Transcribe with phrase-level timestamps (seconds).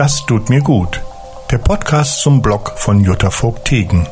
[0.00, 1.02] Das tut mir gut.
[1.50, 4.08] Der Podcast zum Blog von Jutta Vogt Tegen.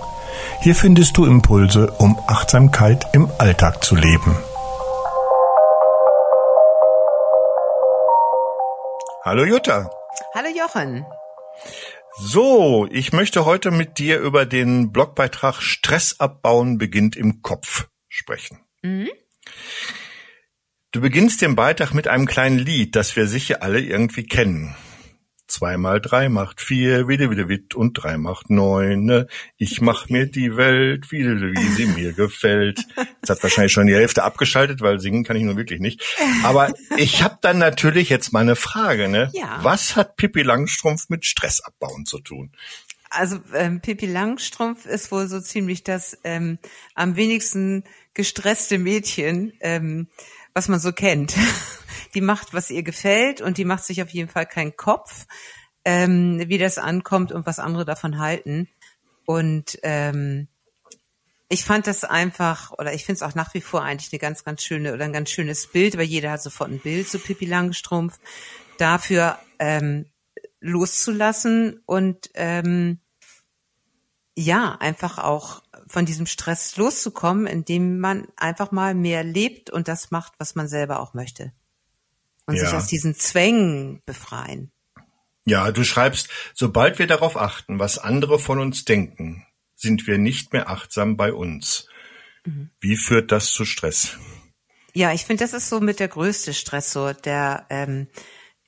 [0.61, 4.37] Hier findest du Impulse, um Achtsamkeit im Alltag zu leben.
[9.25, 9.89] Hallo Jutta.
[10.35, 11.07] Hallo Jochen.
[12.19, 18.59] So, ich möchte heute mit dir über den Blogbeitrag Stress abbauen beginnt im Kopf sprechen.
[18.83, 19.09] Mhm.
[20.93, 24.77] Du beginnst den Beitrag mit einem kleinen Lied, das wir sicher alle irgendwie kennen.
[25.49, 29.07] Zwei mal drei macht vier, wieder wieder witt und drei macht neun.
[29.07, 29.27] Ne?
[29.57, 32.81] Ich mach mir die Welt, wie, wie sie mir gefällt.
[32.97, 36.05] Jetzt hat wahrscheinlich schon die Hälfte abgeschaltet, weil singen kann ich nur wirklich nicht.
[36.45, 39.09] Aber ich habe dann natürlich jetzt mal eine Frage.
[39.09, 39.31] Ne?
[39.33, 39.59] Ja.
[39.63, 42.53] Was hat Pippi Langstrumpf mit Stress abbauen zu tun?
[43.11, 46.59] Also ähm, Pippi Langstrumpf ist wohl so ziemlich das ähm,
[46.95, 50.09] am wenigsten gestresste Mädchen, ähm,
[50.59, 51.37] was man so kennt.
[52.15, 55.27] die macht, was ihr gefällt und die macht sich auf jeden Fall keinen Kopf,
[55.85, 58.69] ähm, wie das ankommt und was andere davon halten.
[59.25, 60.49] Und ähm,
[61.49, 64.43] ich fand das einfach, oder ich finde es auch nach wie vor eigentlich eine ganz,
[64.43, 67.47] ganz schöne oder ein ganz schönes Bild, weil jeder hat sofort ein Bild zu Pippi
[67.47, 68.19] Langstrumpf,
[68.79, 70.07] dafür ähm,
[70.59, 72.99] loszulassen und ähm,
[74.37, 80.11] ja, einfach auch von diesem Stress loszukommen, indem man einfach mal mehr lebt und das
[80.11, 81.53] macht, was man selber auch möchte
[82.47, 82.65] und ja.
[82.65, 84.73] sich aus diesen Zwängen befreien.
[85.45, 90.53] Ja, du schreibst, sobald wir darauf achten, was andere von uns denken, sind wir nicht
[90.53, 91.89] mehr achtsam bei uns.
[92.45, 92.71] Mhm.
[92.81, 94.19] Wie führt das zu Stress?
[94.95, 98.09] Ja, ich finde, das ist so mit der größte Stressor, der, ähm,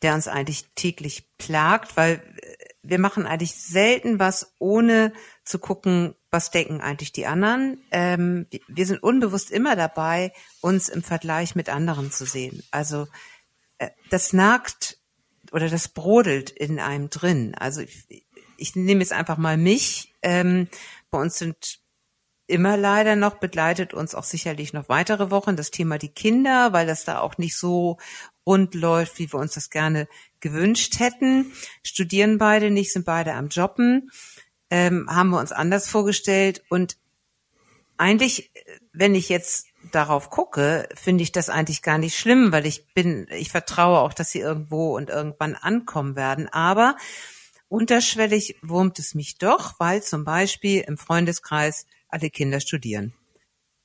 [0.03, 2.23] der uns eigentlich täglich plagt, weil
[2.83, 5.13] wir machen eigentlich selten was, ohne
[5.45, 7.83] zu gucken, was denken eigentlich die anderen.
[7.91, 12.63] Ähm, wir sind unbewusst immer dabei, uns im Vergleich mit anderen zu sehen.
[12.71, 13.09] Also
[13.79, 14.99] äh, das nagt
[15.53, 17.55] oder das brodelt in einem drin.
[17.59, 18.25] Also ich,
[18.57, 20.15] ich nehme jetzt einfach mal mich.
[20.23, 20.69] Ähm,
[21.11, 21.81] bei uns sind
[22.47, 26.87] immer leider noch, begleitet uns auch sicherlich noch weitere Wochen das Thema die Kinder, weil
[26.87, 27.99] das da auch nicht so
[28.47, 30.09] rund läuft, wie wir uns das gerne
[30.41, 31.53] gewünscht hätten.
[31.85, 34.11] Studieren beide nicht, sind beide am Jobben,
[34.71, 36.97] ähm, haben wir uns anders vorgestellt und
[38.01, 38.51] eigentlich,
[38.95, 43.27] wenn ich jetzt darauf gucke, finde ich das eigentlich gar nicht schlimm, weil ich bin,
[43.31, 46.49] ich vertraue auch, dass sie irgendwo und irgendwann ankommen werden.
[46.49, 46.97] Aber
[47.69, 53.13] unterschwellig wurmt es mich doch, weil zum Beispiel im Freundeskreis alle Kinder studieren.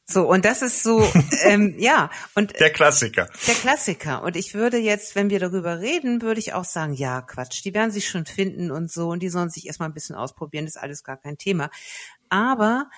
[0.07, 1.03] So, und das ist so,
[1.43, 2.11] ähm, ja.
[2.35, 3.27] Und der Klassiker.
[3.47, 4.23] Der Klassiker.
[4.23, 7.73] Und ich würde jetzt, wenn wir darüber reden, würde ich auch sagen, ja, Quatsch, die
[7.73, 10.75] werden sich schon finden und so, und die sollen sich erstmal ein bisschen ausprobieren, das
[10.75, 11.71] ist alles gar kein Thema.
[12.29, 12.89] Aber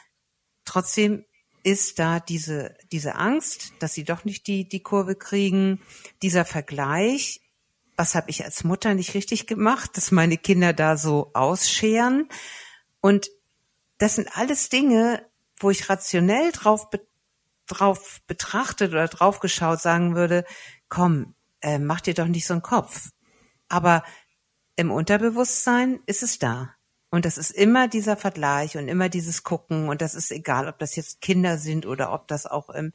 [0.66, 1.26] trotzdem
[1.64, 5.82] ist da diese, diese Angst, dass sie doch nicht die, die Kurve kriegen,
[6.22, 7.42] dieser Vergleich,
[7.96, 12.30] was habe ich als Mutter nicht richtig gemacht, dass meine Kinder da so ausscheren.
[13.02, 13.30] Und
[13.98, 15.26] das sind alles Dinge,
[15.60, 17.06] wo ich rationell drauf, be
[17.68, 20.46] drauf betrachtet oder drauf geschaut sagen würde,
[20.88, 23.10] komm, äh, mach dir doch nicht so einen Kopf.
[23.68, 24.04] Aber
[24.78, 26.78] im Unterbewusstsein ist es da.
[27.10, 29.88] Und das ist immer dieser Vergleich und immer dieses Gucken.
[29.88, 32.92] Und das ist egal, ob das jetzt Kinder sind oder ob das auch im,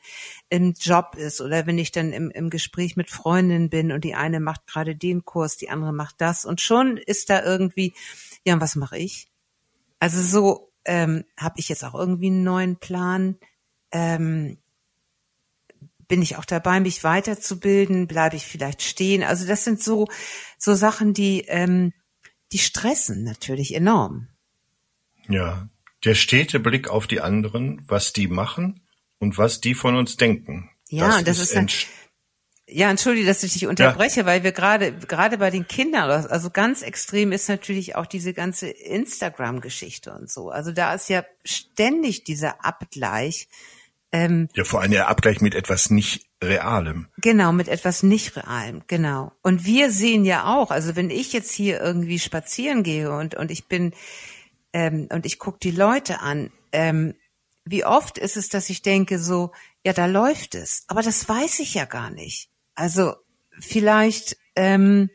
[0.51, 4.15] im Job ist oder wenn ich dann im, im Gespräch mit Freundinnen bin und die
[4.15, 6.45] eine macht gerade den Kurs, die andere macht das.
[6.45, 7.95] Und schon ist da irgendwie,
[8.45, 9.29] ja, und was mache ich?
[9.99, 13.37] Also so ähm, habe ich jetzt auch irgendwie einen neuen Plan.
[13.91, 14.59] Ähm,
[16.09, 18.07] bin ich auch dabei, mich weiterzubilden?
[18.07, 19.23] Bleibe ich vielleicht stehen?
[19.23, 20.09] Also das sind so
[20.59, 21.93] so Sachen, die ähm,
[22.53, 24.29] die stressen natürlich enorm.
[25.29, 25.69] Ja,
[26.05, 28.81] der stete Blick auf die anderen, was die machen
[29.19, 30.71] und was die von uns denken.
[30.89, 31.87] Ja, das, das ist, ist
[32.73, 34.27] ja, entschuldige, dass ich dich unterbreche, ja.
[34.27, 38.69] weil wir gerade gerade bei den Kindern, also ganz extrem ist natürlich auch diese ganze
[38.69, 40.51] Instagram-Geschichte und so.
[40.51, 43.49] Also da ist ja ständig dieser Abgleich.
[44.13, 47.09] Ähm, ja, vor allem der Abgleich mit etwas nicht Realem.
[47.19, 49.33] Genau, mit etwas nicht Realem, genau.
[49.43, 53.51] Und wir sehen ja auch, also wenn ich jetzt hier irgendwie spazieren gehe und, und
[53.51, 53.95] ich bin
[54.73, 57.15] ähm, und ich gucke die Leute an, ähm,
[57.65, 59.53] wie oft ist es, dass ich denke so,
[59.85, 62.52] ja, da läuft es, aber das weiß ich ja gar nicht.
[62.75, 63.15] Also
[63.59, 65.11] vielleicht ähm,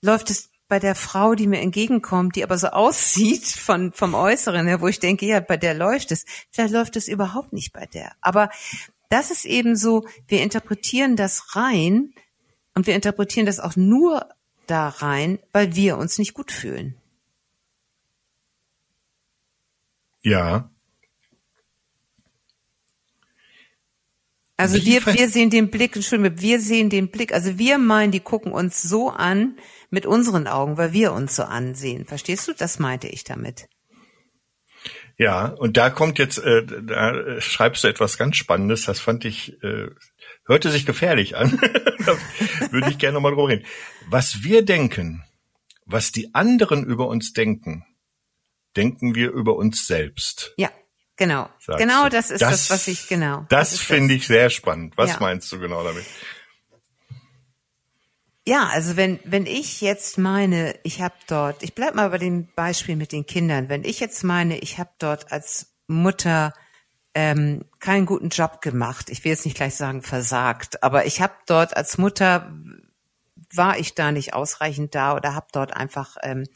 [0.00, 4.66] läuft es bei der Frau, die mir entgegenkommt, die aber so aussieht von vom Äußeren
[4.66, 6.24] her, wo ich denke, ja, bei der läuft es.
[6.50, 8.12] Vielleicht läuft es überhaupt nicht bei der.
[8.20, 8.50] Aber
[9.10, 12.14] das ist eben so, wir interpretieren das rein
[12.74, 14.26] und wir interpretieren das auch nur
[14.66, 16.96] da rein, weil wir uns nicht gut fühlen.
[20.22, 20.71] Ja.
[24.62, 28.20] Also wir, wir sehen den Blick, Entschuldigung, wir sehen den Blick, also wir meinen, die
[28.20, 29.56] gucken uns so an
[29.90, 32.06] mit unseren Augen, weil wir uns so ansehen.
[32.06, 32.52] Verstehst du?
[32.52, 33.68] Das meinte ich damit.
[35.18, 39.62] Ja, und da kommt jetzt, äh, da schreibst du etwas ganz Spannendes, das fand ich,
[39.62, 39.88] äh,
[40.46, 41.60] hörte sich gefährlich an.
[42.06, 42.16] da
[42.70, 43.66] würde ich gerne nochmal drüber reden.
[44.08, 45.24] Was wir denken,
[45.84, 47.84] was die anderen über uns denken,
[48.76, 50.54] denken wir über uns selbst.
[50.56, 50.70] Ja,
[51.26, 51.48] genau.
[51.78, 53.46] Genau, das ist das, das, was ich, genau.
[53.48, 54.96] Das, das finde ich sehr spannend.
[54.96, 55.16] Was ja.
[55.20, 56.04] meinst du genau damit?
[58.44, 62.48] Ja, also wenn wenn ich jetzt meine, ich habe dort, ich bleib mal bei dem
[62.56, 63.68] Beispiel mit den Kindern.
[63.68, 66.52] Wenn ich jetzt meine, ich habe dort als Mutter
[67.14, 71.34] ähm, keinen guten Job gemacht, ich will jetzt nicht gleich sagen versagt, aber ich habe
[71.46, 72.52] dort als Mutter
[73.54, 76.46] war ich da nicht ausreichend da oder habe dort einfach ähm,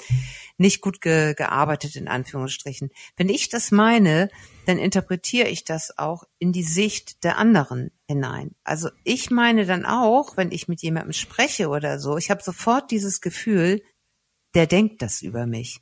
[0.56, 2.90] nicht gut ge gearbeitet in Anführungsstrichen.
[3.16, 4.28] Wenn ich das meine,
[4.66, 8.54] dann interpretiere ich das auch in die Sicht der anderen hinein.
[8.64, 12.90] Also ich meine dann auch, wenn ich mit jemandem spreche oder so, ich habe sofort
[12.90, 13.82] dieses Gefühl,
[14.54, 15.81] der denkt das über mich.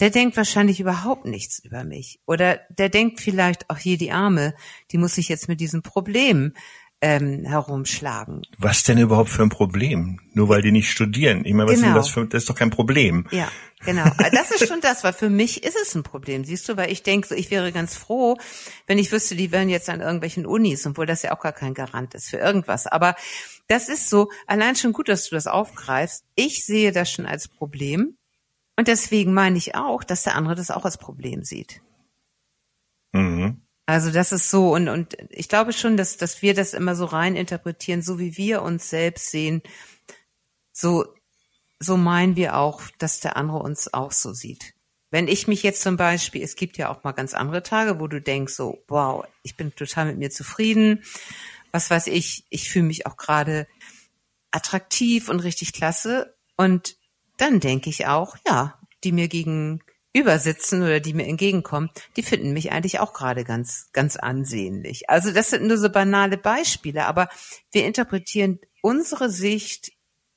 [0.00, 2.20] Der denkt wahrscheinlich überhaupt nichts über mich.
[2.26, 4.54] Oder der denkt vielleicht, ach hier die Arme,
[4.90, 6.52] die muss sich jetzt mit diesem Problem
[7.00, 8.42] ähm, herumschlagen.
[8.58, 10.20] Was denn überhaupt für ein Problem?
[10.32, 11.44] Nur weil die nicht studieren.
[11.44, 11.88] Ich meine, was genau.
[11.88, 13.26] ist das für, das ist doch kein Problem.
[13.30, 13.50] Ja,
[13.84, 14.04] genau.
[14.32, 17.02] Das ist schon das, weil für mich ist es ein Problem, siehst du, weil ich
[17.02, 18.38] denke, so, ich wäre ganz froh,
[18.86, 21.74] wenn ich wüsste, die wären jetzt an irgendwelchen Unis, obwohl das ja auch gar kein
[21.74, 22.86] Garant ist für irgendwas.
[22.86, 23.16] Aber
[23.68, 26.24] das ist so, allein schon gut, dass du das aufgreifst.
[26.36, 28.16] Ich sehe das schon als Problem.
[28.76, 31.80] Und deswegen meine ich auch, dass der andere das auch als Problem sieht.
[33.12, 33.63] Mhm.
[33.86, 37.04] Also das ist so und und ich glaube schon, dass dass wir das immer so
[37.04, 39.62] rein interpretieren, so wie wir uns selbst sehen,
[40.72, 41.04] so
[41.78, 44.74] so meinen wir auch, dass der andere uns auch so sieht.
[45.10, 48.08] Wenn ich mich jetzt zum Beispiel, es gibt ja auch mal ganz andere Tage, wo
[48.08, 51.04] du denkst so, wow, ich bin total mit mir zufrieden,
[51.70, 53.68] was weiß ich, ich fühle mich auch gerade
[54.50, 56.96] attraktiv und richtig klasse und
[57.36, 59.83] dann denke ich auch, ja, die mir gegen
[60.14, 65.10] übersitzen oder die mir entgegenkommen, die finden mich eigentlich auch gerade ganz, ganz ansehnlich.
[65.10, 67.28] Also das sind nur so banale Beispiele, aber
[67.72, 69.92] wir interpretieren unsere Sicht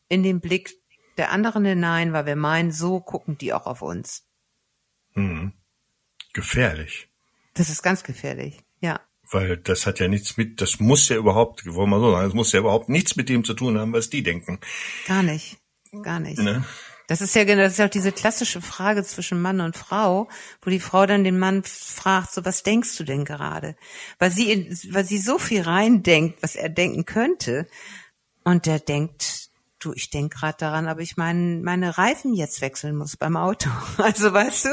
[0.10, 0.74] in den Blick
[1.18, 4.26] der anderen hinein, weil wir meinen, so gucken die auch auf uns.
[5.14, 5.54] Hm.
[6.34, 7.10] Gefährlich.
[7.54, 9.00] Das ist ganz gefährlich, ja.
[9.30, 12.34] Weil das hat ja nichts mit, das muss ja überhaupt, wollen wir so sagen, das
[12.34, 14.60] muss ja überhaupt nichts mit dem zu tun haben, was die denken.
[15.06, 15.58] Gar nicht,
[16.04, 16.40] gar nicht.
[16.40, 16.64] Ne?
[17.07, 20.27] Das ist ja genau, das ist auch diese klassische Frage zwischen Mann und Frau,
[20.62, 23.75] wo die Frau dann den Mann fragt, so was denkst du denn gerade?
[24.19, 27.68] Weil sie, weil sie so viel reindenkt, was er denken könnte.
[28.44, 29.48] Und der denkt,
[29.80, 33.69] du, ich denk gerade daran, aber ich mein, meine Reifen jetzt wechseln muss beim Auto.
[33.98, 34.69] Also weißt du?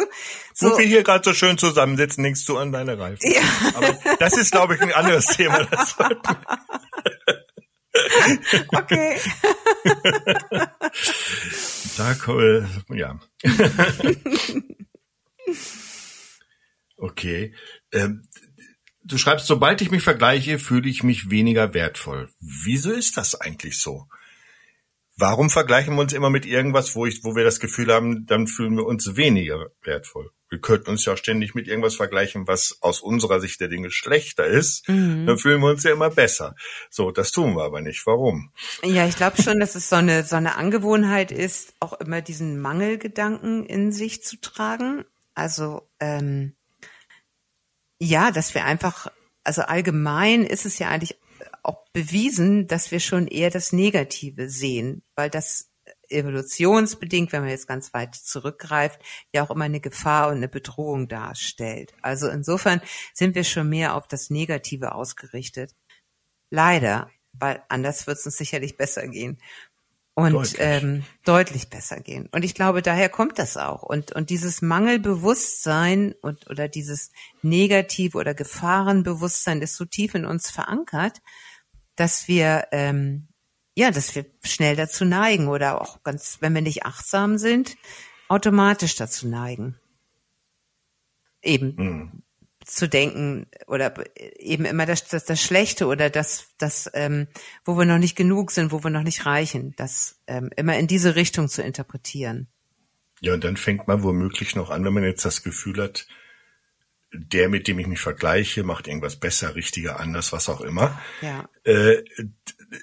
[0.53, 3.31] So Wo wir hier gerade so schön zusammensitzen, denkst du an deine Reifen.
[3.31, 3.43] Ja.
[3.75, 5.67] Aber das ist, glaube ich, ein anderes Thema.
[8.73, 9.21] Okay.
[11.97, 13.21] da, äh, ja.
[16.97, 17.55] okay.
[17.93, 18.29] Ähm,
[19.03, 22.31] du schreibst, sobald ich mich vergleiche, fühle ich mich weniger wertvoll.
[22.41, 24.09] Wieso ist das eigentlich so?
[25.17, 28.47] Warum vergleichen wir uns immer mit irgendwas, wo ich, wo wir das Gefühl haben, dann
[28.47, 30.31] fühlen wir uns weniger wertvoll?
[30.55, 34.47] wir könnten uns ja ständig mit irgendwas vergleichen, was aus unserer Sicht der Dinge schlechter
[34.47, 35.27] ist, mhm.
[35.27, 36.55] dann fühlen wir uns ja immer besser.
[36.91, 38.07] So, das tun wir aber nicht.
[38.07, 38.53] Warum?
[38.85, 42.61] Ja, ich glaube schon, dass es so eine, so eine Angewohnheit ist, auch immer diesen
[42.61, 45.05] Mangelgedanken in sich zu tragen.
[45.35, 46.55] Also, ähm,
[47.99, 49.09] ja, dass wir einfach,
[49.43, 51.17] also allgemein ist es ja eigentlich
[51.65, 55.71] auch bewiesen, dass wir schon eher das Negative sehen, weil das
[56.09, 59.01] evolutionsbedingt, wenn man jetzt ganz weit zurückgreift,
[59.33, 61.95] ja auch immer eine Gefahr und eine Bedrohung darstellt.
[62.03, 62.81] Also insofern
[63.13, 65.75] sind wir schon mehr auf das Negative ausgerichtet.
[66.51, 69.39] Leider, weil anders wird es uns sicherlich besser gehen.
[70.17, 70.61] Und deutlich.
[70.61, 72.29] Ähm, deutlich besser gehen.
[72.31, 73.83] Und ich glaube, daher kommt das auch.
[73.83, 77.11] Und, und dieses Mangelbewusstsein und oder dieses
[77.43, 81.21] Negative oder Gefahrenbewusstsein ist so tief in uns verankert,
[81.97, 83.29] dass wir ähm,
[83.75, 87.77] ja, dass wir schnell dazu neigen oder auch ganz, wenn wir nicht achtsam sind,
[88.29, 89.77] automatisch dazu neigen.
[91.43, 92.23] Eben mhm.
[92.65, 93.95] zu denken oder
[94.39, 97.27] eben immer das, das, das Schlechte oder das, das ähm,
[97.65, 100.87] wo wir noch nicht genug sind, wo wir noch nicht reichen, das ähm, immer in
[100.87, 102.49] diese Richtung zu interpretieren.
[103.21, 106.07] Ja, und dann fängt man womöglich noch an, wenn man jetzt das Gefühl hat,
[107.15, 111.01] der, mit dem ich mich vergleiche, macht irgendwas besser, richtiger, anders, was auch immer.
[111.23, 111.49] Ja.
[111.65, 112.03] Äh,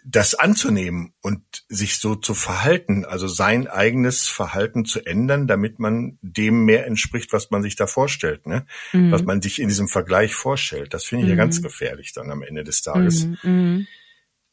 [0.05, 6.17] das anzunehmen und sich so zu verhalten, also sein eigenes Verhalten zu ändern, damit man
[6.21, 8.65] dem mehr entspricht, was man sich da vorstellt, ne?
[8.93, 9.11] Mhm.
[9.11, 10.93] Was man sich in diesem Vergleich vorstellt.
[10.93, 11.37] Das finde ich mhm.
[11.37, 11.63] ja ganz mhm.
[11.63, 13.27] gefährlich dann am Ende des Tages.
[13.43, 13.87] Mhm.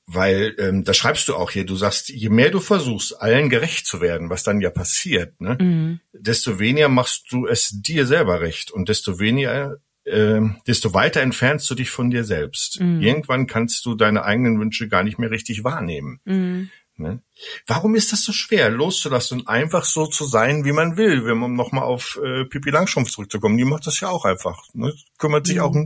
[0.09, 0.15] Mhm.
[0.15, 3.87] Weil, ähm, da schreibst du auch hier, du sagst, je mehr du versuchst, allen gerecht
[3.87, 6.00] zu werden, was dann ja passiert, ne, mhm.
[6.12, 11.71] desto weniger machst du es dir selber recht und desto weniger äh, desto weiter entfernst
[11.71, 12.81] du dich von dir selbst.
[12.81, 13.03] Mhm.
[13.03, 16.21] Irgendwann kannst du deine eigenen Wünsche gar nicht mehr richtig wahrnehmen.
[16.25, 16.71] Mhm.
[16.97, 17.23] Ne?
[17.67, 21.25] Warum ist das so schwer, loszulassen und einfach so zu sein, wie man will?
[21.25, 24.65] Wenn man nochmal auf äh, Pippi Langstrumpf zurückzukommen, die macht das ja auch einfach.
[24.73, 24.93] Ne?
[25.17, 25.62] Kümmert sich mhm.
[25.62, 25.77] auch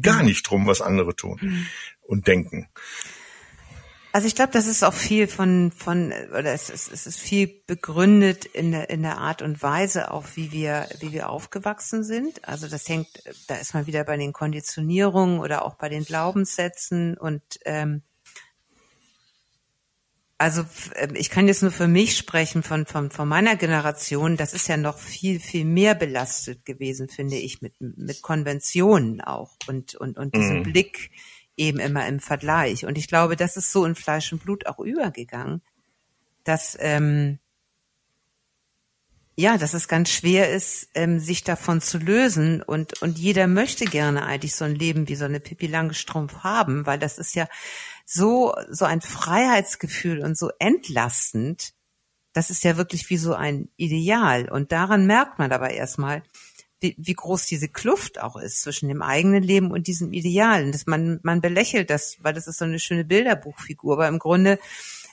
[0.00, 1.66] gar nicht drum, was andere tun mhm.
[2.02, 2.68] und denken.
[4.16, 7.48] Also ich glaube, das ist auch viel von, von oder es ist, es ist viel
[7.66, 12.48] begründet in der, in der Art und Weise, auch wie wir, wie wir aufgewachsen sind.
[12.48, 13.08] Also das hängt,
[13.46, 18.00] da ist man wieder bei den Konditionierungen oder auch bei den Glaubenssätzen und ähm,
[20.38, 24.38] also ähm, ich kann jetzt nur für mich sprechen von, von, von meiner Generation.
[24.38, 29.56] Das ist ja noch viel, viel mehr belastet gewesen, finde ich, mit, mit Konventionen auch
[29.66, 30.62] und, und, und diesem mhm.
[30.62, 31.10] Blick
[31.56, 32.84] eben immer im Vergleich.
[32.84, 35.62] Und ich glaube, das ist so in Fleisch und Blut auch übergegangen,
[36.44, 37.38] dass ähm,
[39.38, 43.84] ja, dass es ganz schwer ist, ähm, sich davon zu lösen und und jeder möchte
[43.84, 47.46] gerne eigentlich so ein Leben wie so eine Pippi Langstrumpf haben, weil das ist ja
[48.06, 51.74] so so ein Freiheitsgefühl und so entlastend.
[52.32, 56.22] Das ist ja wirklich wie so ein Ideal und daran merkt man aber erstmal,
[56.86, 60.72] wie, wie groß diese Kluft auch ist zwischen dem eigenen Leben und diesem Idealen.
[60.72, 64.58] Das man, man belächelt das, weil das ist so eine schöne Bilderbuchfigur, aber im Grunde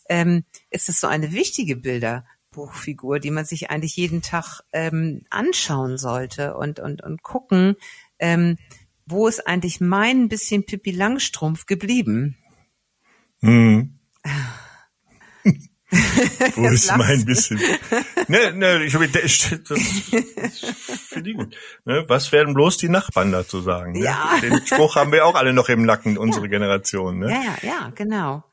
[0.09, 5.97] ähm, ist es so eine wichtige Bilderbuchfigur, die man sich eigentlich jeden Tag ähm, anschauen
[5.97, 7.75] sollte und, und, und gucken,
[8.19, 8.57] ähm,
[9.05, 12.37] wo ist eigentlich mein bisschen Pippi Langstrumpf geblieben?
[13.41, 13.99] Hm.
[16.55, 17.59] Wo ist mein bisschen?
[18.27, 19.79] ne, ne, ich, das, das
[21.09, 21.55] finde ich gut.
[21.85, 23.93] Ne, was werden bloß die Nachbarn dazu sagen?
[23.93, 24.05] Ne?
[24.05, 24.37] Ja.
[24.41, 26.51] Den Spruch haben wir auch alle noch im Nacken, unsere ja.
[26.51, 27.19] Generation.
[27.19, 27.29] Ne?
[27.29, 28.43] Ja, ja, ja, genau.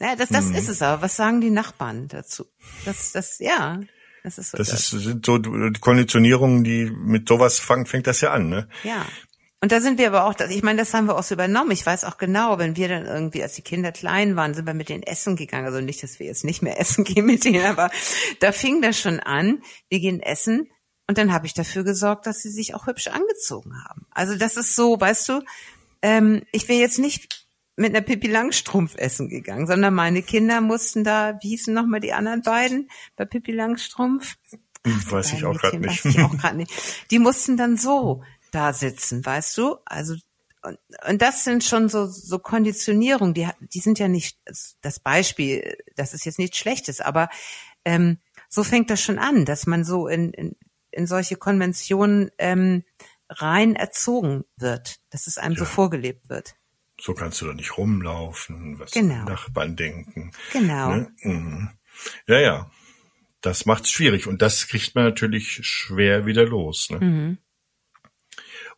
[0.00, 0.54] Ja, das, das hm.
[0.56, 1.02] ist es aber.
[1.02, 2.46] Was sagen die Nachbarn dazu?
[2.84, 3.78] Das, das, ja.
[4.24, 4.58] Das ist so.
[4.58, 4.92] Das, das.
[4.92, 5.40] Ist, sind so
[5.80, 8.68] Konditionierungen, die mit sowas fangen, fängt das ja an, ne?
[8.82, 9.06] Ja.
[9.62, 11.70] Und da sind wir aber auch, ich meine, das haben wir auch so übernommen.
[11.70, 14.74] Ich weiß auch genau, wenn wir dann irgendwie, als die Kinder klein waren, sind wir
[14.74, 15.66] mit denen essen gegangen.
[15.66, 17.88] Also nicht, dass wir jetzt nicht mehr essen gehen mit denen, aber
[18.40, 19.62] da fing das schon an.
[19.88, 20.68] Wir gehen essen
[21.06, 24.04] und dann habe ich dafür gesorgt, dass sie sich auch hübsch angezogen haben.
[24.10, 25.42] Also das ist so, weißt du,
[26.02, 31.04] ähm, ich wäre jetzt nicht mit einer Pippi Langstrumpf essen gegangen, sondern meine Kinder mussten
[31.04, 34.34] da, wie hießen nochmal die anderen beiden bei Pippi Langstrumpf?
[34.84, 36.04] Weiß ich auch gerade nicht.
[36.56, 36.72] nicht.
[37.12, 39.76] Die mussten dann so da sitzen, weißt du?
[39.84, 40.14] Also
[40.62, 40.78] und,
[41.08, 44.38] und das sind schon so, so Konditionierungen, die, die sind ja nicht
[44.80, 47.28] das Beispiel, das ist jetzt nichts Schlechtes, aber
[47.84, 48.18] ähm,
[48.48, 50.56] so fängt das schon an, dass man so in, in,
[50.92, 52.84] in solche Konventionen ähm,
[53.28, 55.60] rein erzogen wird, dass es einem ja.
[55.60, 56.54] so vorgelebt wird.
[57.00, 59.24] So kannst du doch nicht rumlaufen, was genau.
[59.24, 60.30] Nachbarn denken.
[60.52, 60.94] Genau.
[60.94, 61.14] Ne?
[61.22, 61.70] Mhm.
[62.28, 62.70] Ja, ja.
[63.40, 66.90] Das macht's schwierig und das kriegt man natürlich schwer wieder los.
[66.90, 67.00] Ne?
[67.00, 67.38] Mhm.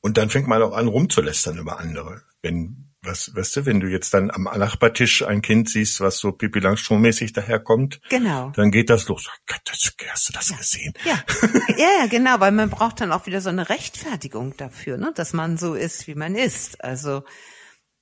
[0.04, 2.24] Und dann fängt man auch an, rumzulästern über andere.
[2.42, 6.30] Wenn, was, weißt du, wenn du jetzt dann am Nachbartisch ein Kind siehst, was so
[6.30, 8.50] Pipi Langstrumpf-mäßig daherkommt, genau.
[8.50, 9.30] dann geht das los.
[9.46, 10.56] Gott, hast du das ja.
[10.58, 10.92] gesehen?
[11.06, 11.24] Ja.
[11.78, 15.56] ja, genau, weil man braucht dann auch wieder so eine Rechtfertigung dafür, ne, dass man
[15.56, 16.84] so ist, wie man ist.
[16.84, 17.22] Also,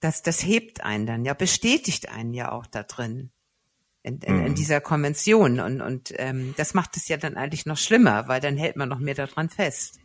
[0.00, 3.30] das, das hebt einen dann ja, bestätigt einen ja auch da drin.
[4.02, 4.54] In, in, in, mhm.
[4.56, 8.56] dieser Konvention und, und ähm, das macht es ja dann eigentlich noch schlimmer, weil dann
[8.56, 10.01] hält man noch mehr daran fest.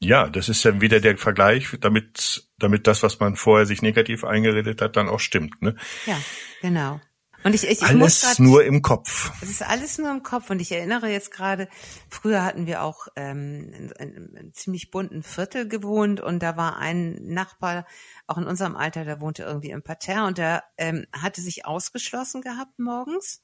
[0.00, 4.24] Ja, das ist ja wieder der Vergleich, damit, damit das, was man vorher sich negativ
[4.24, 5.60] eingeredet hat, dann auch stimmt.
[5.60, 5.74] Ne?
[6.06, 6.16] Ja,
[6.62, 7.00] genau.
[7.44, 9.32] Und ich, ich, ich alles grad, nur im Kopf.
[9.42, 10.50] Es ist alles nur im Kopf.
[10.50, 11.68] Und ich erinnere jetzt gerade,
[12.08, 16.78] früher hatten wir auch ähm, in, in, in ziemlich bunten Viertel gewohnt und da war
[16.78, 17.86] ein Nachbar,
[18.26, 22.42] auch in unserem Alter, der wohnte irgendwie im Parterre und der ähm, hatte sich ausgeschlossen
[22.42, 23.40] gehabt morgens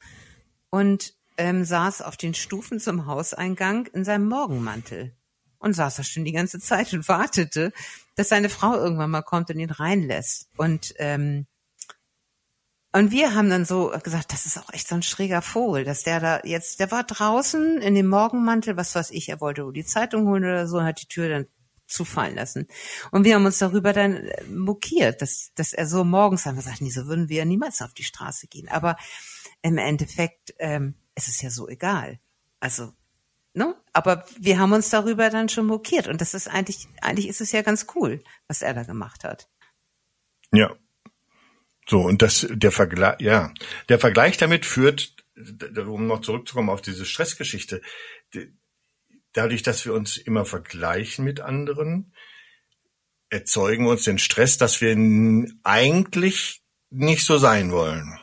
[0.70, 5.16] und ähm, saß auf den Stufen zum Hauseingang in seinem Morgenmantel
[5.64, 7.72] und saß da schon die ganze Zeit und wartete,
[8.16, 10.48] dass seine Frau irgendwann mal kommt und ihn reinlässt.
[10.56, 11.46] Und ähm,
[12.92, 16.04] und wir haben dann so gesagt, das ist auch echt so ein schräger Vogel, dass
[16.04, 19.72] der da jetzt, der war draußen in dem Morgenmantel, was weiß ich, er wollte wohl
[19.72, 21.46] die Zeitung holen oder so, und hat die Tür dann
[21.88, 22.68] zufallen lassen.
[23.10, 26.62] Und wir haben uns darüber dann äh, mokiert, dass, dass er so morgens haben wir
[26.62, 28.68] gesagt, nee, so würden wir ja niemals auf die Straße gehen.
[28.68, 28.96] Aber
[29.62, 32.20] im Endeffekt ähm, ist es ja so egal.
[32.60, 32.92] Also
[33.54, 33.74] Ne?
[33.92, 37.52] Aber wir haben uns darüber dann schon mokiert und das ist eigentlich, eigentlich ist es
[37.52, 39.48] ja ganz cool, was er da gemacht hat.
[40.52, 40.74] Ja.
[41.86, 43.52] So, und das, der Vergleich, ja,
[43.88, 45.14] der Vergleich damit führt,
[45.86, 47.80] um noch zurückzukommen auf diese Stressgeschichte,
[49.32, 52.12] dadurch, dass wir uns immer vergleichen mit anderen,
[53.28, 54.96] erzeugen wir uns den Stress, dass wir
[55.62, 58.18] eigentlich nicht so sein wollen.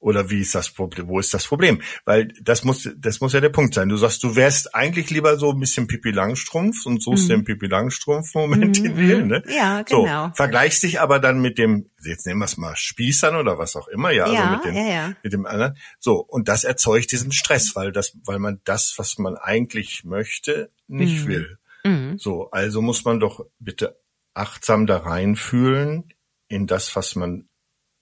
[0.00, 1.08] Oder wie ist das Problem?
[1.08, 1.82] Wo ist das Problem?
[2.04, 3.88] Weil das muss, das muss ja der Punkt sein.
[3.88, 7.28] Du sagst, du wärst eigentlich lieber so ein bisschen Pipi Langstrumpf und suchst mhm.
[7.28, 8.86] den Pipi Langstrumpf-Moment mhm.
[8.86, 9.42] in dir, ne?
[9.48, 10.28] Ja, genau.
[10.28, 13.74] So, vergleichst dich aber dann mit dem, jetzt nehmen wir es mal Spießern oder was
[13.74, 15.12] auch immer, ja, also ja mit dem, ja, ja.
[15.22, 15.76] mit dem anderen.
[15.98, 20.70] So, und das erzeugt diesen Stress, weil das, weil man das, was man eigentlich möchte,
[20.86, 21.28] nicht Mhm.
[21.28, 21.58] will.
[21.84, 22.18] Mhm.
[22.18, 23.98] So, also muss man doch bitte
[24.34, 26.12] achtsam da reinfühlen
[26.48, 27.47] in das, was man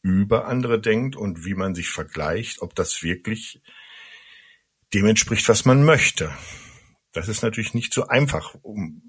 [0.06, 3.60] über andere denkt und wie man sich vergleicht, ob das wirklich
[4.94, 6.32] dem entspricht, was man möchte.
[7.12, 9.02] Das ist natürlich nicht so einfach um,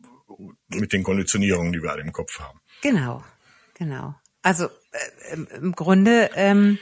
[0.70, 2.60] mit den Konditionierungen, die wir alle im Kopf haben.
[2.82, 3.24] Genau,
[3.76, 4.16] genau.
[4.42, 6.80] Also äh, im, Grunde, ähm,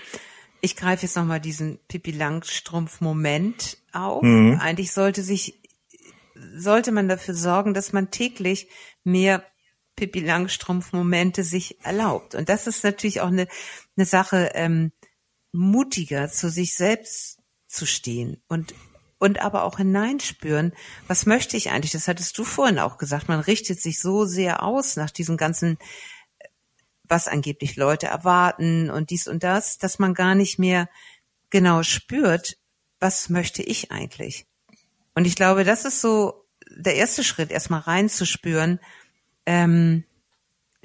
[0.61, 4.23] ich greife jetzt nochmal diesen Pippi Langstrumpf-Moment auf.
[4.23, 4.59] Mhm.
[4.61, 5.61] Eigentlich sollte sich,
[6.55, 8.69] sollte man dafür sorgen, dass man täglich
[9.03, 9.43] mehr
[9.95, 12.35] Pippi Langstrumpf-Momente sich erlaubt.
[12.35, 13.47] Und das ist natürlich auch eine,
[13.95, 14.91] eine Sache, ähm,
[15.51, 18.73] mutiger zu sich selbst zu stehen und
[19.17, 20.73] und aber auch hineinspüren,
[21.07, 21.93] was möchte ich eigentlich?
[21.93, 23.29] Das hattest du vorhin auch gesagt.
[23.29, 25.77] Man richtet sich so sehr aus nach diesen ganzen,
[26.39, 26.47] äh,
[27.03, 30.89] was angeblich Leute erwarten und dies und das, dass man gar nicht mehr
[31.49, 32.57] genau spürt,
[32.99, 34.45] was möchte ich eigentlich?
[35.13, 38.79] Und ich glaube, das ist so der erste Schritt, erstmal reinzuspüren,
[39.45, 40.03] ähm,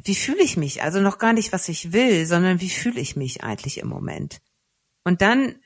[0.03, 0.83] wie fühle ich mich?
[0.83, 4.41] Also noch gar nicht, was ich will, sondern wie fühle ich mich eigentlich im Moment?
[5.05, 5.57] Und dann,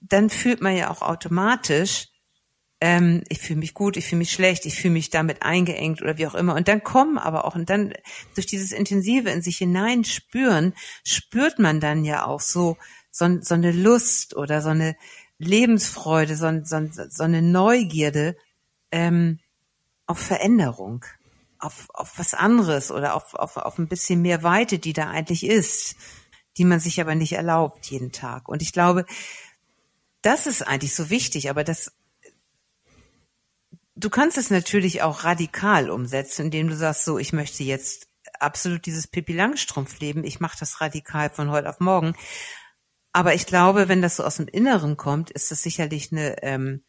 [0.00, 2.08] dann fühlt man ja auch automatisch,
[2.80, 6.18] ähm, ich fühle mich gut, ich fühle mich schlecht, ich fühle mich damit eingeengt oder
[6.18, 6.54] wie auch immer.
[6.54, 7.94] Und dann kommen aber auch, und dann
[8.34, 12.76] durch dieses intensive in sich hinein spüren, spürt man dann ja auch so,
[13.10, 14.96] so, so eine Lust oder so eine
[15.38, 18.36] Lebensfreude, so, so, so eine Neugierde
[18.90, 19.38] ähm,
[20.06, 21.04] auf Veränderung
[21.62, 25.46] auf, auf was anderes oder auf, auf, auf ein bisschen mehr Weite, die da eigentlich
[25.46, 25.96] ist,
[26.56, 28.48] die man sich aber nicht erlaubt jeden Tag.
[28.48, 29.06] Und ich glaube,
[30.22, 31.92] das ist eigentlich so wichtig, aber das,
[33.94, 38.08] du kannst es natürlich auch radikal umsetzen, indem du sagst, so, ich möchte jetzt
[38.38, 42.14] absolut dieses Pippi Langstrumpf leben, ich mache das radikal von heute auf morgen.
[43.12, 46.82] Aber ich glaube, wenn das so aus dem Inneren kommt, ist das sicherlich eine, ähm,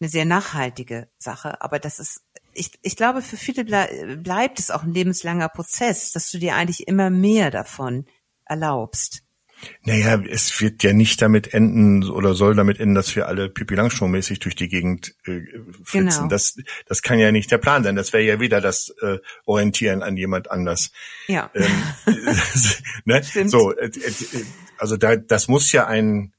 [0.00, 1.60] eine sehr nachhaltige Sache.
[1.60, 2.22] Aber das ist
[2.54, 6.54] ich, ich glaube, für viele ble bleibt es auch ein lebenslanger Prozess, dass du dir
[6.54, 8.06] eigentlich immer mehr davon
[8.44, 9.22] erlaubst.
[9.82, 13.74] Naja, es wird ja nicht damit enden oder soll damit enden, dass wir alle Pipi
[13.74, 15.40] Langstrumpf-mäßig durch die Gegend äh,
[15.84, 16.16] flitzen.
[16.16, 16.28] Genau.
[16.28, 17.96] Das, das kann ja nicht der Plan sein.
[17.96, 20.90] Das wäre ja wieder das äh, Orientieren an jemand anders.
[21.28, 21.50] Ja.
[21.54, 21.82] Ähm,
[23.04, 23.22] ne?
[23.24, 23.50] Stimmt.
[23.50, 24.44] So, äh, äh,
[24.78, 26.34] also da, das muss ja ein,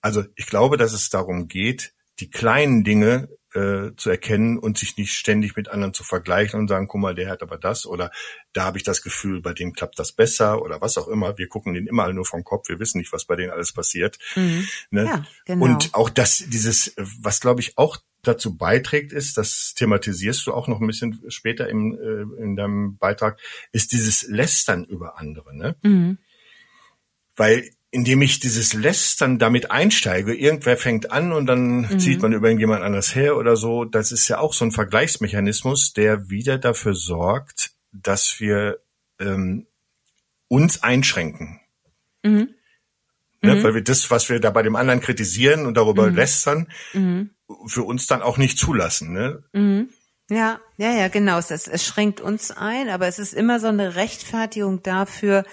[0.00, 4.96] also ich glaube, dass es darum geht, die kleinen Dinge äh, zu erkennen und sich
[4.96, 8.10] nicht ständig mit anderen zu vergleichen und sagen, guck mal, der hat aber das oder
[8.52, 11.38] da habe ich das Gefühl, bei dem klappt das besser oder was auch immer.
[11.38, 14.18] Wir gucken den immer nur vom Kopf, wir wissen nicht, was bei denen alles passiert.
[14.36, 14.68] Mhm.
[14.90, 15.04] Ne?
[15.04, 15.64] Ja, genau.
[15.64, 20.68] Und auch das, dieses, was glaube ich auch dazu beiträgt, ist, das thematisierst du auch
[20.68, 23.40] noch ein bisschen später im, äh, in deinem Beitrag,
[23.72, 25.56] ist dieses Lästern über andere.
[25.56, 25.76] Ne?
[25.82, 26.18] Mhm.
[27.36, 31.98] Weil indem ich dieses Lästern damit einsteige, irgendwer fängt an und dann Mhm.
[32.00, 35.92] zieht man über irgendjemand anders her oder so, das ist ja auch so ein Vergleichsmechanismus,
[35.92, 38.78] der wieder dafür sorgt, dass wir
[39.20, 39.66] ähm,
[40.48, 41.60] uns einschränken.
[42.24, 42.48] Mhm.
[43.42, 43.54] Ne?
[43.56, 43.62] Mhm.
[43.62, 46.16] Weil wir das, was wir da bei dem anderen kritisieren und darüber Mhm.
[46.16, 47.30] lästern, Mhm.
[47.66, 49.12] für uns dann auch nicht zulassen.
[49.12, 49.44] Ne?
[49.52, 49.90] Mhm.
[50.30, 51.38] Ja, ja, ja, genau.
[51.38, 55.44] Es, es, es schränkt uns ein, aber es ist immer so eine Rechtfertigung dafür,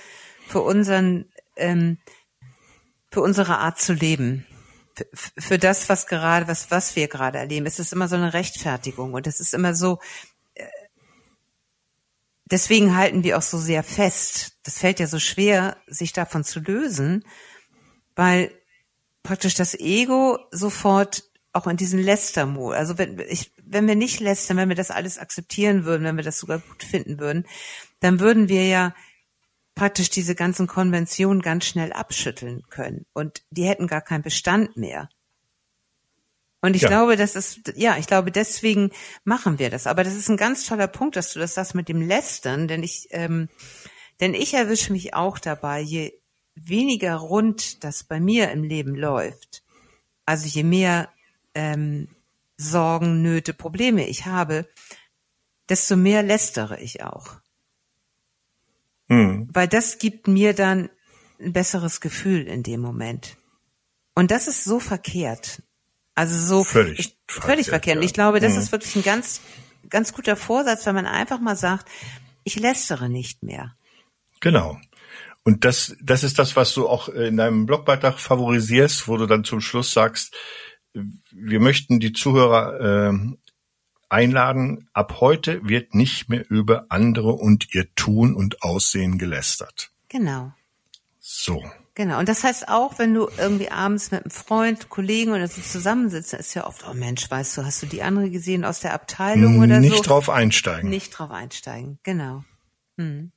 [0.47, 1.25] für unseren,
[1.58, 1.97] ähm,
[3.11, 4.45] für unsere Art zu leben.
[4.95, 5.05] Für,
[5.37, 7.65] für das, was gerade, was, was wir gerade erleben.
[7.65, 9.99] Es ist immer so eine Rechtfertigung und es ist immer so,
[10.55, 10.65] äh,
[12.45, 14.57] deswegen halten wir auch so sehr fest.
[14.63, 17.23] Das fällt ja so schwer, sich davon zu lösen,
[18.15, 18.51] weil
[19.23, 22.77] praktisch das Ego sofort auch in diesen Lästermodus.
[22.77, 26.23] Also wenn ich, wenn wir nicht lästern, wenn wir das alles akzeptieren würden, wenn wir
[26.23, 27.45] das sogar gut finden würden,
[27.99, 28.93] dann würden wir ja
[29.79, 35.07] praktisch diese ganzen Konventionen ganz schnell abschütteln können und die hätten gar keinen Bestand mehr.
[36.59, 36.89] Und ich Ja.
[36.89, 38.91] glaube, das ist, ja, ich glaube, deswegen
[39.23, 39.87] machen wir das.
[39.87, 42.83] Aber das ist ein ganz toller Punkt, dass du das sagst mit dem Lästern, denn
[42.83, 43.47] ich, ähm,
[44.19, 46.11] denn ich erwische mich auch dabei, je
[46.55, 49.63] weniger rund das bei mir im Leben läuft,
[50.25, 51.07] also je mehr
[51.55, 52.09] ähm,
[52.57, 54.67] Sorgen, Nöte, Probleme ich habe,
[55.69, 57.39] desto mehr lästere ich auch.
[59.09, 59.49] Hm.
[59.51, 60.89] Weil das gibt mir dann
[61.39, 63.37] ein besseres Gefühl in dem Moment.
[64.15, 65.61] Und das ist so verkehrt.
[66.15, 67.97] Also so völlig, ich, völlig verkehrt.
[67.97, 68.03] Ja.
[68.03, 68.59] Ich glaube, das Mhm.
[68.59, 69.41] ist wirklich ein ganz,
[69.89, 71.87] ganz guter Vorsatz, wenn man einfach mal sagt,
[72.43, 73.75] ich lästere nicht mehr.
[74.41, 74.77] Genau.
[75.43, 79.45] Und das, das ist das, was du auch in deinem Blogbeitrag favorisierst, wo du dann
[79.45, 80.35] zum Schluss sagst,
[81.31, 83.13] wir möchten die Zuhörer äh,
[84.09, 89.91] einladen, ab heute wird nicht mehr über andere und ihr Tun und Aussehen gelästert.
[90.09, 90.51] Genau.
[91.19, 91.63] So.
[91.95, 92.19] Genau.
[92.19, 96.33] Und das heißt auch, wenn du irgendwie abends mit einem Freund, Kollegen oder so zusammensitzt,
[96.33, 98.93] dann ist ja oft, oh Mensch, weißt du, hast du die andere gesehen aus der
[98.93, 100.03] Abteilung oder Nicht so?
[100.03, 100.89] drauf einsteigen.
[100.89, 101.99] Nicht drauf einsteigen.
[102.03, 102.43] Genau.
[102.97, 103.31] Mhm.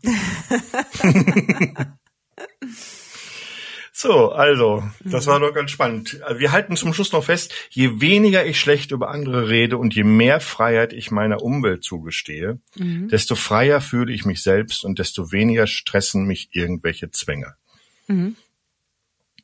[4.02, 6.22] So, also, das war doch ganz spannend.
[6.34, 10.04] Wir halten zum Schluss noch fest, je weniger ich schlecht über andere rede und je
[10.04, 15.66] mehr Freiheit ich meiner Umwelt zugestehe, desto freier fühle ich mich selbst und desto weniger
[15.66, 17.56] stressen mich irgendwelche Zwänge.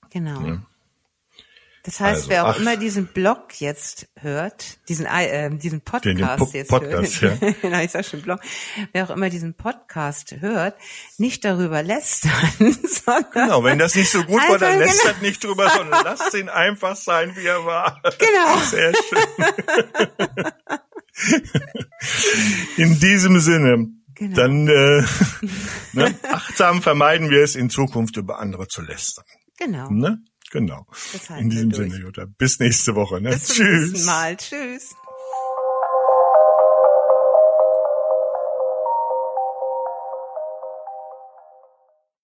[0.09, 0.40] Genau.
[0.47, 0.62] Ja.
[1.87, 2.59] Das heißt, Also, wer auch ach.
[2.59, 7.40] immer diesen Blog jetzt hört, diesen äh, diesen Podcast Den- den Po- jetzt Podcast, hört,
[7.42, 7.51] ja.
[7.62, 8.40] genau, ich sag schon Blog,
[8.92, 10.75] wer auch immer diesen Podcast hört,
[11.16, 15.14] nicht darüber lästern, sondern Genau, wenn das nicht so gut war, dann Einfach, lässt genau.
[15.22, 18.03] nicht drüber, sondern lasst ihn einfach sein, wie er war.
[18.18, 18.59] Genau.
[18.70, 20.53] Sehr schön.
[22.77, 24.35] In diesem Sinne, Genau.
[24.35, 25.05] dann äh,
[25.92, 29.25] ne, achtsam vermeiden wir es in Zukunft über andere zu lästern.
[29.59, 29.90] genau.
[29.90, 30.18] Ne?
[30.61, 30.87] Genau.
[31.12, 31.73] Das halten In diesem.
[31.73, 32.27] Sinne, Jutta.
[32.38, 33.21] Bis nächste Woche.
[33.21, 33.31] Ne?
[33.31, 33.90] Bis zum Tschüss.
[33.92, 34.37] nächsten Mal.
[34.37, 34.97] Tschüss.